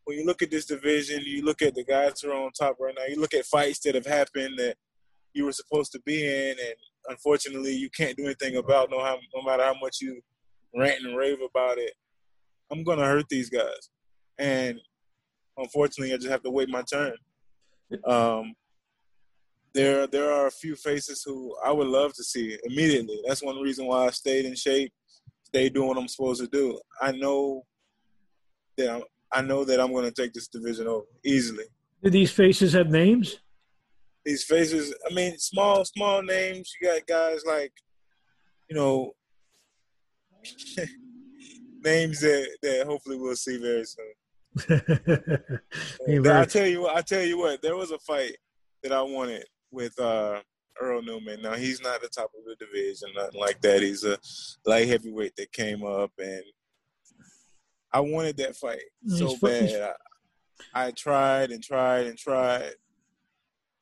when 0.04 0.18
you 0.18 0.26
look 0.26 0.42
at 0.42 0.50
this 0.50 0.66
division, 0.66 1.22
you 1.24 1.44
look 1.44 1.62
at 1.62 1.74
the 1.74 1.84
guys 1.84 2.20
who 2.20 2.30
are 2.30 2.44
on 2.44 2.52
top 2.52 2.76
right 2.78 2.94
now. 2.96 3.04
You 3.06 3.20
look 3.20 3.34
at 3.34 3.46
fights 3.46 3.80
that 3.80 3.94
have 3.94 4.06
happened 4.06 4.58
that 4.58 4.76
you 5.32 5.44
were 5.44 5.52
supposed 5.52 5.92
to 5.92 6.00
be 6.04 6.24
in, 6.24 6.50
and 6.50 6.76
unfortunately, 7.08 7.74
you 7.74 7.90
can't 7.90 8.16
do 8.16 8.24
anything 8.24 8.56
about. 8.56 8.90
No, 8.90 9.02
how, 9.02 9.18
no 9.34 9.42
matter 9.42 9.64
how 9.64 9.74
much 9.80 9.98
you 10.00 10.20
rant 10.76 11.04
and 11.04 11.16
rave 11.16 11.38
about 11.40 11.78
it, 11.78 11.92
I'm 12.70 12.84
gonna 12.84 13.04
hurt 13.04 13.28
these 13.28 13.50
guys, 13.50 13.90
and 14.38 14.78
unfortunately, 15.56 16.14
I 16.14 16.16
just 16.16 16.30
have 16.30 16.42
to 16.42 16.50
wait 16.50 16.68
my 16.68 16.82
turn. 16.82 17.14
Um, 18.06 18.54
there, 19.72 20.06
there 20.06 20.32
are 20.32 20.46
a 20.46 20.52
few 20.52 20.76
faces 20.76 21.22
who 21.24 21.54
I 21.64 21.70
would 21.72 21.88
love 21.88 22.12
to 22.14 22.24
see 22.24 22.56
immediately. 22.64 23.20
That's 23.26 23.42
one 23.42 23.60
reason 23.60 23.86
why 23.86 24.06
I 24.06 24.10
stayed 24.10 24.44
in 24.44 24.54
shape 24.54 24.92
stay 25.54 25.68
doing 25.68 25.86
what 25.86 25.98
I'm 25.98 26.08
supposed 26.08 26.40
to 26.40 26.48
do. 26.48 26.80
I 27.00 27.12
know 27.12 27.64
that 28.76 28.90
I'm, 28.90 29.02
I 29.32 29.40
know 29.40 29.64
that 29.64 29.80
I'm 29.80 29.92
going 29.92 30.04
to 30.04 30.10
take 30.10 30.32
this 30.32 30.48
division 30.48 30.88
over 30.88 31.06
easily. 31.24 31.64
Do 32.02 32.10
these 32.10 32.32
faces 32.32 32.72
have 32.72 32.90
names? 32.90 33.38
These 34.24 34.44
faces, 34.44 34.94
I 35.08 35.12
mean, 35.12 35.38
small, 35.38 35.84
small 35.84 36.22
names. 36.22 36.72
You 36.80 36.88
got 36.88 37.06
guys 37.06 37.44
like, 37.46 37.72
you 38.68 38.76
know, 38.76 39.12
names 41.84 42.20
that 42.20 42.48
that 42.62 42.86
hopefully 42.86 43.16
we'll 43.16 43.36
see 43.36 43.58
very 43.58 43.84
soon. 43.84 44.12
I 46.40 46.44
tell 46.44 46.66
you 46.66 46.82
what, 46.82 46.96
I 46.96 47.02
tell 47.02 47.22
you 47.22 47.38
what, 47.38 47.60
there 47.62 47.76
was 47.76 47.90
a 47.90 47.98
fight 47.98 48.36
that 48.82 48.92
I 48.92 49.02
wanted 49.02 49.44
with 49.70 49.98
uh 49.98 50.40
Earl 50.80 51.02
Newman. 51.02 51.42
Now 51.42 51.54
he's 51.54 51.80
not 51.80 52.00
the 52.02 52.08
top 52.08 52.30
of 52.36 52.44
the 52.44 52.56
division, 52.64 53.10
nothing 53.14 53.40
like 53.40 53.60
that. 53.62 53.82
He's 53.82 54.04
a 54.04 54.18
light 54.66 54.88
heavyweight 54.88 55.36
that 55.36 55.52
came 55.52 55.84
up, 55.84 56.12
and 56.18 56.42
I 57.92 58.00
wanted 58.00 58.36
that 58.38 58.56
fight 58.56 58.82
so 59.06 59.36
bad. 59.40 59.94
I, 60.74 60.86
I 60.86 60.90
tried 60.92 61.52
and 61.52 61.62
tried 61.62 62.06
and 62.06 62.18
tried, 62.18 62.72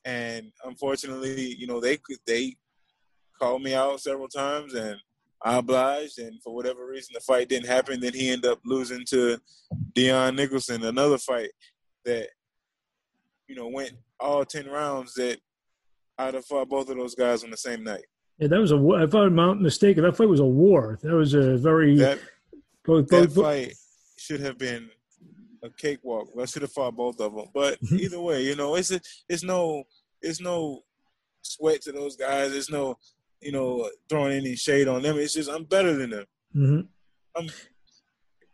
and 0.05 0.51
unfortunately, 0.65 1.55
you 1.55 1.67
know, 1.67 1.81
they 1.81 1.99
they 2.27 2.57
called 3.39 3.63
me 3.63 3.75
out 3.75 4.01
several 4.01 4.29
times, 4.29 4.75
and 4.75 4.97
I 5.43 5.59
obliged. 5.59 6.19
And 6.19 6.43
for 6.43 6.55
whatever 6.55 6.87
reason, 6.87 7.13
the 7.15 7.21
fight 7.21 7.49
didn't 7.49 7.69
happen. 7.69 8.01
Then 8.01 8.15
he 8.15 8.31
ended 8.31 8.51
up 8.51 8.61
losing 8.65 9.05
to 9.11 9.39
Deon 9.95 10.37
Nicholson, 10.37 10.85
another 10.85 11.19
fight 11.19 11.51
that 12.05 12.29
you 13.49 13.55
know 13.55 13.69
went 13.69 13.93
all 14.19 14.45
ten 14.45 14.69
rounds 14.69 15.15
that 15.15 15.39
I'd 16.19 16.35
have 16.35 16.47
fought 16.47 16.69
both 16.69 16.89
of 16.89 16.97
those 16.97 17.15
guys 17.15 17.45
on 17.45 17.51
the 17.51 17.57
same 17.57 17.85
night. 17.85 18.05
Yeah, 18.39 18.49
that 18.49 18.61
was 18.61 18.73
a. 18.73 19.03
If 19.03 19.15
I'm 19.15 19.35
not 19.35 19.61
mistaken, 19.61 20.03
that 20.05 20.17
fight 20.17 20.29
was 20.29 20.41
a 20.41 20.45
war. 20.45 20.99
That 21.03 21.15
was 21.15 21.35
a 21.35 21.57
very. 21.57 21.97
That, 21.97 22.19
both, 22.85 23.09
that 23.09 23.35
both, 23.35 23.45
fight 23.45 23.75
should 24.17 24.41
have 24.41 24.59
been 24.59 24.91
a 25.63 25.71
cakewalk. 25.71 26.29
I 26.41 26.45
should 26.45 26.63
have 26.63 26.73
fought 26.73 26.97
both 26.97 27.21
of 27.21 27.35
them. 27.35 27.47
But 27.55 27.81
mm-hmm. 27.83 27.97
either 27.97 28.21
way, 28.21 28.43
you 28.43 28.57
know, 28.57 28.75
it's 28.75 28.91
a, 28.91 29.01
it's 29.29 29.43
no 29.43 29.85
it's 30.21 30.41
no 30.41 30.81
sweat 31.43 31.83
to 31.83 31.93
those 31.93 32.17
guys. 32.17 32.53
It's 32.53 32.71
no 32.71 32.99
you 33.41 33.53
know 33.53 33.91
throwing 34.09 34.33
any 34.33 34.57
shade 34.57 34.89
on 34.89 35.03
them. 35.03 35.19
It's 35.19 35.35
just 35.35 35.51
I'm 35.51 35.65
better 35.65 35.95
than 35.97 36.11
them. 36.11 36.25
Mm-hmm. 36.55 36.81
I'm 37.37 37.49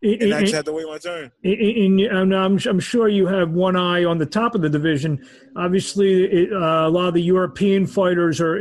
and 0.01 0.33
I 0.33 0.41
just 0.43 0.55
have 0.55 0.65
to 0.67 0.73
wait 0.73 0.87
my 0.87 0.99
turn. 0.99 1.33
And, 1.43 2.33
I'm, 2.33 2.59
I'm 2.65 2.81
sure 2.81 3.09
you 3.09 3.27
have 3.27 3.51
one 3.51 3.75
eye 3.75 4.05
on 4.05 4.19
the 4.19 4.27
top 4.27 4.55
of 4.55 4.63
the 4.63 4.69
division. 4.69 5.27
Obviously, 5.57 6.25
it, 6.25 6.53
uh, 6.53 6.87
a 6.87 6.91
lot 6.91 7.09
of 7.09 7.15
the 7.15 7.23
European 7.23 7.87
fighters 7.87 8.41
are 8.41 8.61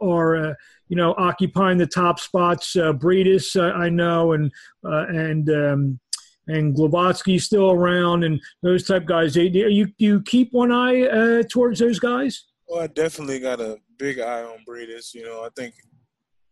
are 0.00 0.36
uh, 0.36 0.54
you 0.88 0.96
know 0.96 1.14
occupying 1.18 1.78
the 1.78 1.86
top 1.86 2.18
spots. 2.20 2.74
Uh, 2.74 2.92
Briedis, 2.92 3.54
uh, 3.54 3.74
I 3.74 3.90
know, 3.90 4.32
and 4.32 4.50
uh, 4.84 5.06
and 5.08 5.50
um, 5.50 6.00
and 6.48 6.74
Glowacki 6.74 7.40
still 7.40 7.70
around, 7.70 8.24
and 8.24 8.40
those 8.62 8.86
type 8.86 9.04
guys. 9.04 9.34
Do 9.34 9.42
you 9.42 9.88
you 9.98 10.22
keep 10.22 10.52
one 10.52 10.72
eye 10.72 11.02
uh, 11.02 11.42
towards 11.50 11.78
those 11.78 11.98
guys? 11.98 12.44
Well, 12.66 12.82
I 12.82 12.86
definitely 12.88 13.40
got 13.40 13.60
a 13.60 13.78
big 13.98 14.18
eye 14.18 14.42
on 14.42 14.64
Briedis. 14.68 15.14
You 15.14 15.24
know, 15.24 15.42
I 15.42 15.48
think 15.56 15.74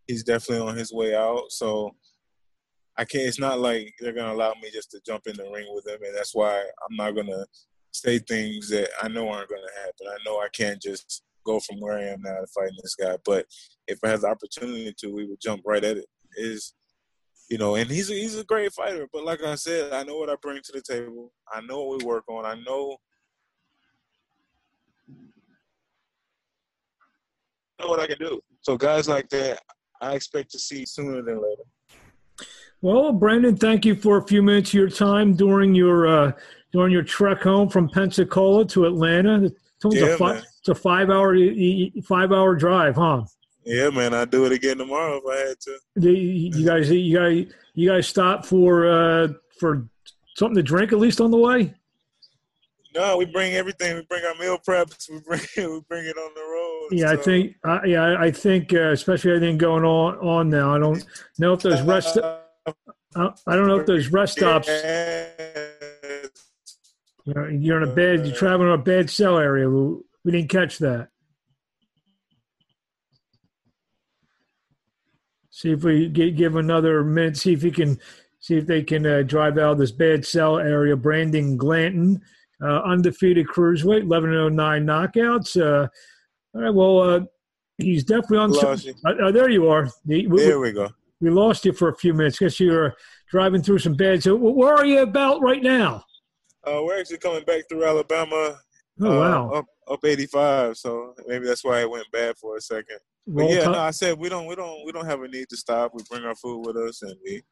he's 0.06 0.22
definitely 0.22 0.66
on 0.66 0.76
his 0.76 0.92
way 0.92 1.14
out. 1.14 1.44
So 1.50 1.94
I 2.96 3.04
can't. 3.04 3.26
It's 3.26 3.40
not 3.40 3.58
like 3.58 3.94
they're 4.00 4.12
gonna 4.12 4.32
allow 4.32 4.54
me 4.62 4.70
just 4.72 4.90
to 4.92 5.00
jump 5.04 5.26
in 5.26 5.36
the 5.36 5.50
ring 5.50 5.66
with 5.74 5.84
them, 5.84 5.98
and 6.04 6.16
that's 6.16 6.34
why 6.34 6.60
I'm 6.60 6.96
not 6.96 7.16
gonna 7.16 7.44
say 7.92 8.18
things 8.18 8.68
that 8.70 8.90
I 9.02 9.08
know 9.08 9.28
aren't 9.28 9.48
gonna 9.48 9.62
happen. 9.78 10.06
I 10.08 10.16
know 10.24 10.36
I 10.38 10.48
can't 10.52 10.80
just 10.80 11.22
go 11.44 11.60
from 11.60 11.80
where 11.80 11.98
I 11.98 12.04
am 12.04 12.22
now 12.22 12.34
to 12.34 12.46
fighting 12.54 12.76
this 12.82 12.94
guy. 12.94 13.16
But 13.24 13.46
if 13.86 13.98
I 14.04 14.08
had 14.08 14.20
the 14.20 14.28
opportunity 14.28 14.92
to, 14.98 15.14
we 15.14 15.26
would 15.26 15.40
jump 15.40 15.62
right 15.64 15.84
at 15.84 15.96
it. 15.98 16.06
Is 16.36 16.74
you 17.48 17.58
know, 17.58 17.76
and 17.76 17.90
he's 17.90 18.10
a, 18.10 18.14
he's 18.14 18.38
a 18.38 18.44
great 18.44 18.72
fighter. 18.72 19.06
But 19.12 19.24
like 19.24 19.42
I 19.42 19.54
said, 19.54 19.92
I 19.92 20.02
know 20.02 20.16
what 20.16 20.30
I 20.30 20.34
bring 20.40 20.60
to 20.62 20.72
the 20.72 20.82
table. 20.82 21.32
I 21.50 21.60
know 21.60 21.84
what 21.84 21.98
we 21.98 22.04
work 22.04 22.24
on. 22.28 22.44
I 22.44 22.54
know. 22.54 22.96
know 27.78 27.88
what 27.88 28.00
I 28.00 28.06
can 28.06 28.18
do. 28.18 28.40
So 28.62 28.76
guys 28.76 29.08
like 29.08 29.28
that, 29.30 29.60
I 30.00 30.14
expect 30.14 30.50
to 30.52 30.58
see 30.58 30.86
sooner 30.86 31.22
than 31.22 31.36
later. 31.36 31.62
Well, 32.80 33.12
Brandon, 33.12 33.56
thank 33.56 33.84
you 33.84 33.94
for 33.94 34.18
a 34.18 34.26
few 34.26 34.42
minutes 34.42 34.70
of 34.70 34.74
your 34.74 34.90
time 34.90 35.34
during 35.34 35.74
your 35.74 36.06
uh, 36.06 36.32
during 36.72 36.92
your 36.92 37.02
trek 37.02 37.42
home 37.42 37.68
from 37.68 37.88
Pensacola 37.88 38.64
to 38.66 38.86
Atlanta. 38.86 39.44
It's, 39.44 39.54
yeah, 39.94 40.06
a, 40.06 40.16
five, 40.16 40.44
it's 40.58 40.68
a 40.68 40.74
five 40.74 41.10
hour 41.10 41.36
five 42.02 42.32
hour 42.32 42.54
drive, 42.54 42.96
huh? 42.96 43.24
Yeah, 43.66 43.90
man. 43.90 44.14
I'd 44.14 44.30
do 44.30 44.46
it 44.46 44.52
again 44.52 44.78
tomorrow 44.78 45.20
if 45.22 45.24
I 45.26 45.48
had 45.48 45.60
to. 45.60 45.78
You 46.08 46.64
guys, 46.64 46.88
you 46.88 47.18
guys, 47.18 47.52
you 47.74 47.88
guys 47.88 48.06
stop 48.06 48.46
for 48.46 48.86
uh, 48.88 49.28
for 49.58 49.88
something 50.36 50.54
to 50.54 50.62
drink 50.62 50.92
at 50.92 51.00
least 51.00 51.20
on 51.20 51.32
the 51.32 51.36
way. 51.36 51.74
No, 52.94 53.16
we 53.16 53.24
bring 53.24 53.54
everything. 53.54 53.96
We 53.96 54.02
bring 54.02 54.24
our 54.24 54.36
meal 54.36 54.56
preps. 54.56 55.10
We 55.10 55.18
bring 55.18 55.40
we 55.56 55.80
bring 55.88 56.06
it 56.06 56.16
on 56.16 56.32
the 56.34 56.40
road. 56.40 56.88
Yeah, 56.92 57.08
so. 57.08 57.12
I 57.12 57.16
think. 57.16 57.56
Uh, 57.64 57.80
yeah, 57.84 58.16
I 58.18 58.30
think 58.30 58.72
uh, 58.72 58.92
especially 58.92 59.32
everything 59.32 59.58
going 59.58 59.84
on 59.84 60.14
on 60.18 60.48
now. 60.48 60.72
I 60.74 60.78
don't 60.78 61.04
know 61.40 61.52
if 61.52 61.60
there's 61.60 61.82
rest. 61.82 62.18
Uh, 62.18 62.38
I 63.16 63.56
don't 63.56 63.66
know 63.66 63.80
if 63.80 63.86
there's 63.86 64.12
rest 64.12 64.38
stops. 64.38 64.68
You're 67.24 67.82
in 67.82 67.82
a 67.82 67.92
bed. 67.92 68.26
You're 68.26 68.36
traveling 68.36 68.68
in 68.68 68.74
a 68.74 68.82
bed 68.82 69.10
cell 69.10 69.38
area. 69.38 69.68
We 69.68 70.32
didn't 70.32 70.50
catch 70.50 70.78
that. 70.78 71.08
See 75.56 75.72
if 75.72 75.84
we 75.84 76.08
get, 76.08 76.36
give 76.36 76.56
another 76.56 77.02
minute. 77.02 77.36
See 77.36 77.52
if 77.52 77.62
you 77.62 77.72
can 77.72 77.98
see 78.40 78.58
if 78.58 78.66
they 78.66 78.82
can 78.82 79.06
uh, 79.06 79.22
drive 79.22 79.58
out 79.58 79.78
this 79.78 79.92
bad 79.92 80.24
cell 80.24 80.58
area. 80.58 80.96
Brandon 80.96 81.56
Glanton, 81.56 82.20
uh, 82.62 82.82
undefeated 82.82 83.46
cruiserweight, 83.46 84.06
1109 84.06 84.84
knockouts. 84.84 85.60
Uh, 85.60 85.88
all 86.54 86.62
right, 86.62 86.74
well, 86.74 87.00
uh, 87.00 87.20
he's 87.78 88.04
definitely 88.04 88.38
on. 88.38 88.76
Uh, 89.04 89.30
there 89.30 89.48
you 89.48 89.68
are. 89.68 89.88
The, 90.04 90.26
we, 90.26 90.40
there 90.40 90.60
we 90.60 90.72
go 90.72 90.90
we 91.20 91.30
lost 91.30 91.64
you 91.64 91.72
for 91.72 91.88
a 91.88 91.96
few 91.96 92.12
minutes 92.14 92.38
because 92.38 92.58
you 92.60 92.72
were 92.72 92.94
driving 93.30 93.62
through 93.62 93.78
some 93.78 93.94
bad. 93.94 94.22
So 94.22 94.34
where 94.34 94.74
are 94.74 94.86
you 94.86 95.00
about 95.00 95.40
right 95.40 95.62
now? 95.62 96.04
Uh, 96.66 96.82
we're 96.82 96.98
actually 96.98 97.18
coming 97.18 97.44
back 97.44 97.68
through 97.68 97.84
Alabama. 97.84 98.58
Oh 99.00 99.12
uh, 99.12 99.20
wow! 99.20 99.50
Up, 99.50 99.66
up 99.90 100.04
85, 100.04 100.76
so 100.76 101.14
maybe 101.26 101.46
that's 101.46 101.64
why 101.64 101.80
it 101.80 101.90
went 101.90 102.10
bad 102.12 102.36
for 102.38 102.56
a 102.56 102.60
second. 102.60 102.98
But 103.26 103.50
yeah, 103.50 103.64
no, 103.64 103.78
I 103.78 103.90
said 103.90 104.18
we 104.18 104.28
don't, 104.28 104.46
we 104.46 104.54
don't, 104.54 104.86
we 104.86 104.92
don't 104.92 105.06
have 105.06 105.22
a 105.22 105.28
need 105.28 105.48
to 105.50 105.56
stop. 105.56 105.92
We 105.94 106.02
bring 106.08 106.24
our 106.24 106.34
food 106.34 106.66
with 106.66 106.76
us, 106.76 107.02
and 107.02 107.14
we 107.24 107.42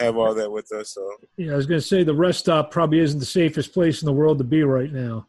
have 0.00 0.16
all 0.16 0.34
that 0.34 0.50
with 0.50 0.72
us. 0.72 0.94
So 0.94 1.08
yeah, 1.36 1.52
I 1.52 1.56
was 1.56 1.66
going 1.66 1.80
to 1.80 1.86
say 1.86 2.02
the 2.02 2.14
rest 2.14 2.40
stop 2.40 2.70
probably 2.70 3.00
isn't 3.00 3.20
the 3.20 3.26
safest 3.26 3.72
place 3.72 4.02
in 4.02 4.06
the 4.06 4.12
world 4.12 4.38
to 4.38 4.44
be 4.44 4.62
right 4.62 4.92
now. 4.92 5.26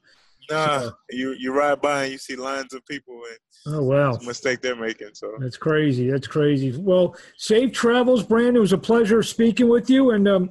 Nah, 0.49 0.79
so. 0.79 0.93
you 1.11 1.35
you 1.37 1.53
ride 1.53 1.81
by 1.81 2.03
and 2.03 2.11
you 2.13 2.17
see 2.17 2.35
lines 2.35 2.73
of 2.73 2.85
people 2.85 3.21
and 3.29 3.75
oh 3.75 3.83
wow, 3.83 4.17
mistake 4.25 4.61
they're 4.61 4.75
making. 4.75 5.11
So 5.13 5.31
that's 5.39 5.57
crazy. 5.57 6.09
That's 6.09 6.27
crazy. 6.27 6.75
Well, 6.75 7.15
safe 7.37 7.71
travels, 7.71 8.23
Brandon. 8.23 8.55
It 8.55 8.59
was 8.59 8.73
a 8.73 8.77
pleasure 8.77 9.21
speaking 9.21 9.69
with 9.69 9.89
you. 9.89 10.11
And 10.11 10.27
um, 10.27 10.49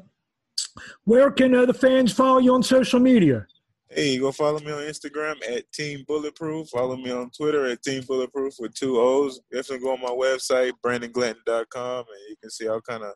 where 1.05 1.31
can 1.31 1.55
uh, 1.55 1.67
the 1.67 1.75
fans 1.75 2.12
follow 2.12 2.38
you 2.38 2.55
on 2.55 2.62
social 2.62 3.00
media? 3.00 3.47
Hey, 3.92 4.18
go 4.18 4.30
follow 4.30 4.61
me 4.61 4.70
on 4.70 4.82
Instagram 4.82 5.37
at 5.50 5.70
Team 5.73 6.04
Bulletproof. 6.06 6.68
Follow 6.68 6.97
me 6.97 7.11
on 7.11 7.28
Twitter 7.30 7.66
at 7.66 7.82
Team 7.82 8.04
Bulletproof 8.06 8.54
with 8.61 8.73
two 8.73 9.00
O's. 9.00 9.40
Definitely 9.52 9.85
go 9.85 9.92
on 9.94 10.00
my 10.00 10.11
website, 10.11 10.73
brandonglanton.com, 10.85 11.99
and 11.99 12.28
you 12.28 12.37
can 12.40 12.50
see 12.50 12.68
all 12.68 12.80
kind 12.80 13.02
of 13.02 13.14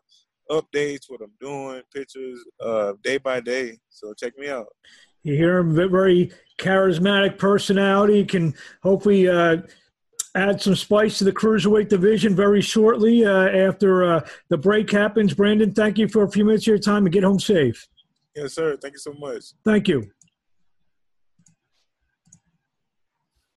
updates, 0.51 1.05
what 1.07 1.21
I'm 1.21 1.31
doing, 1.39 1.81
pictures, 1.93 2.43
uh, 2.59 2.93
day 3.03 3.17
by 3.17 3.39
day. 3.39 3.77
So 3.87 4.13
check 4.13 4.37
me 4.37 4.49
out. 4.49 4.67
You 5.23 5.35
hear 5.35 5.59
him, 5.59 5.73
very 5.73 6.31
charismatic 6.57 7.37
personality. 7.37 8.25
Can 8.25 8.53
hopefully 8.83 9.29
uh, 9.29 9.61
add 10.35 10.61
some 10.61 10.75
spice 10.75 11.17
to 11.19 11.23
the 11.23 11.31
cruiserweight 11.31 11.87
division 11.87 12.35
very 12.35 12.61
shortly 12.61 13.25
uh, 13.25 13.47
after 13.47 14.03
uh, 14.03 14.27
the 14.49 14.57
break 14.57 14.91
happens. 14.91 15.33
Brandon, 15.33 15.73
thank 15.73 15.97
you 15.97 16.09
for 16.09 16.23
a 16.23 16.29
few 16.29 16.43
minutes 16.43 16.63
of 16.63 16.67
your 16.67 16.79
time 16.79 17.05
and 17.05 17.13
get 17.13 17.23
home 17.23 17.39
safe. 17.39 17.87
Yes, 18.35 18.53
sir. 18.53 18.75
Thank 18.75 18.95
you 18.95 18.99
so 18.99 19.13
much. 19.13 19.45
Thank 19.63 19.87
you. 19.87 20.11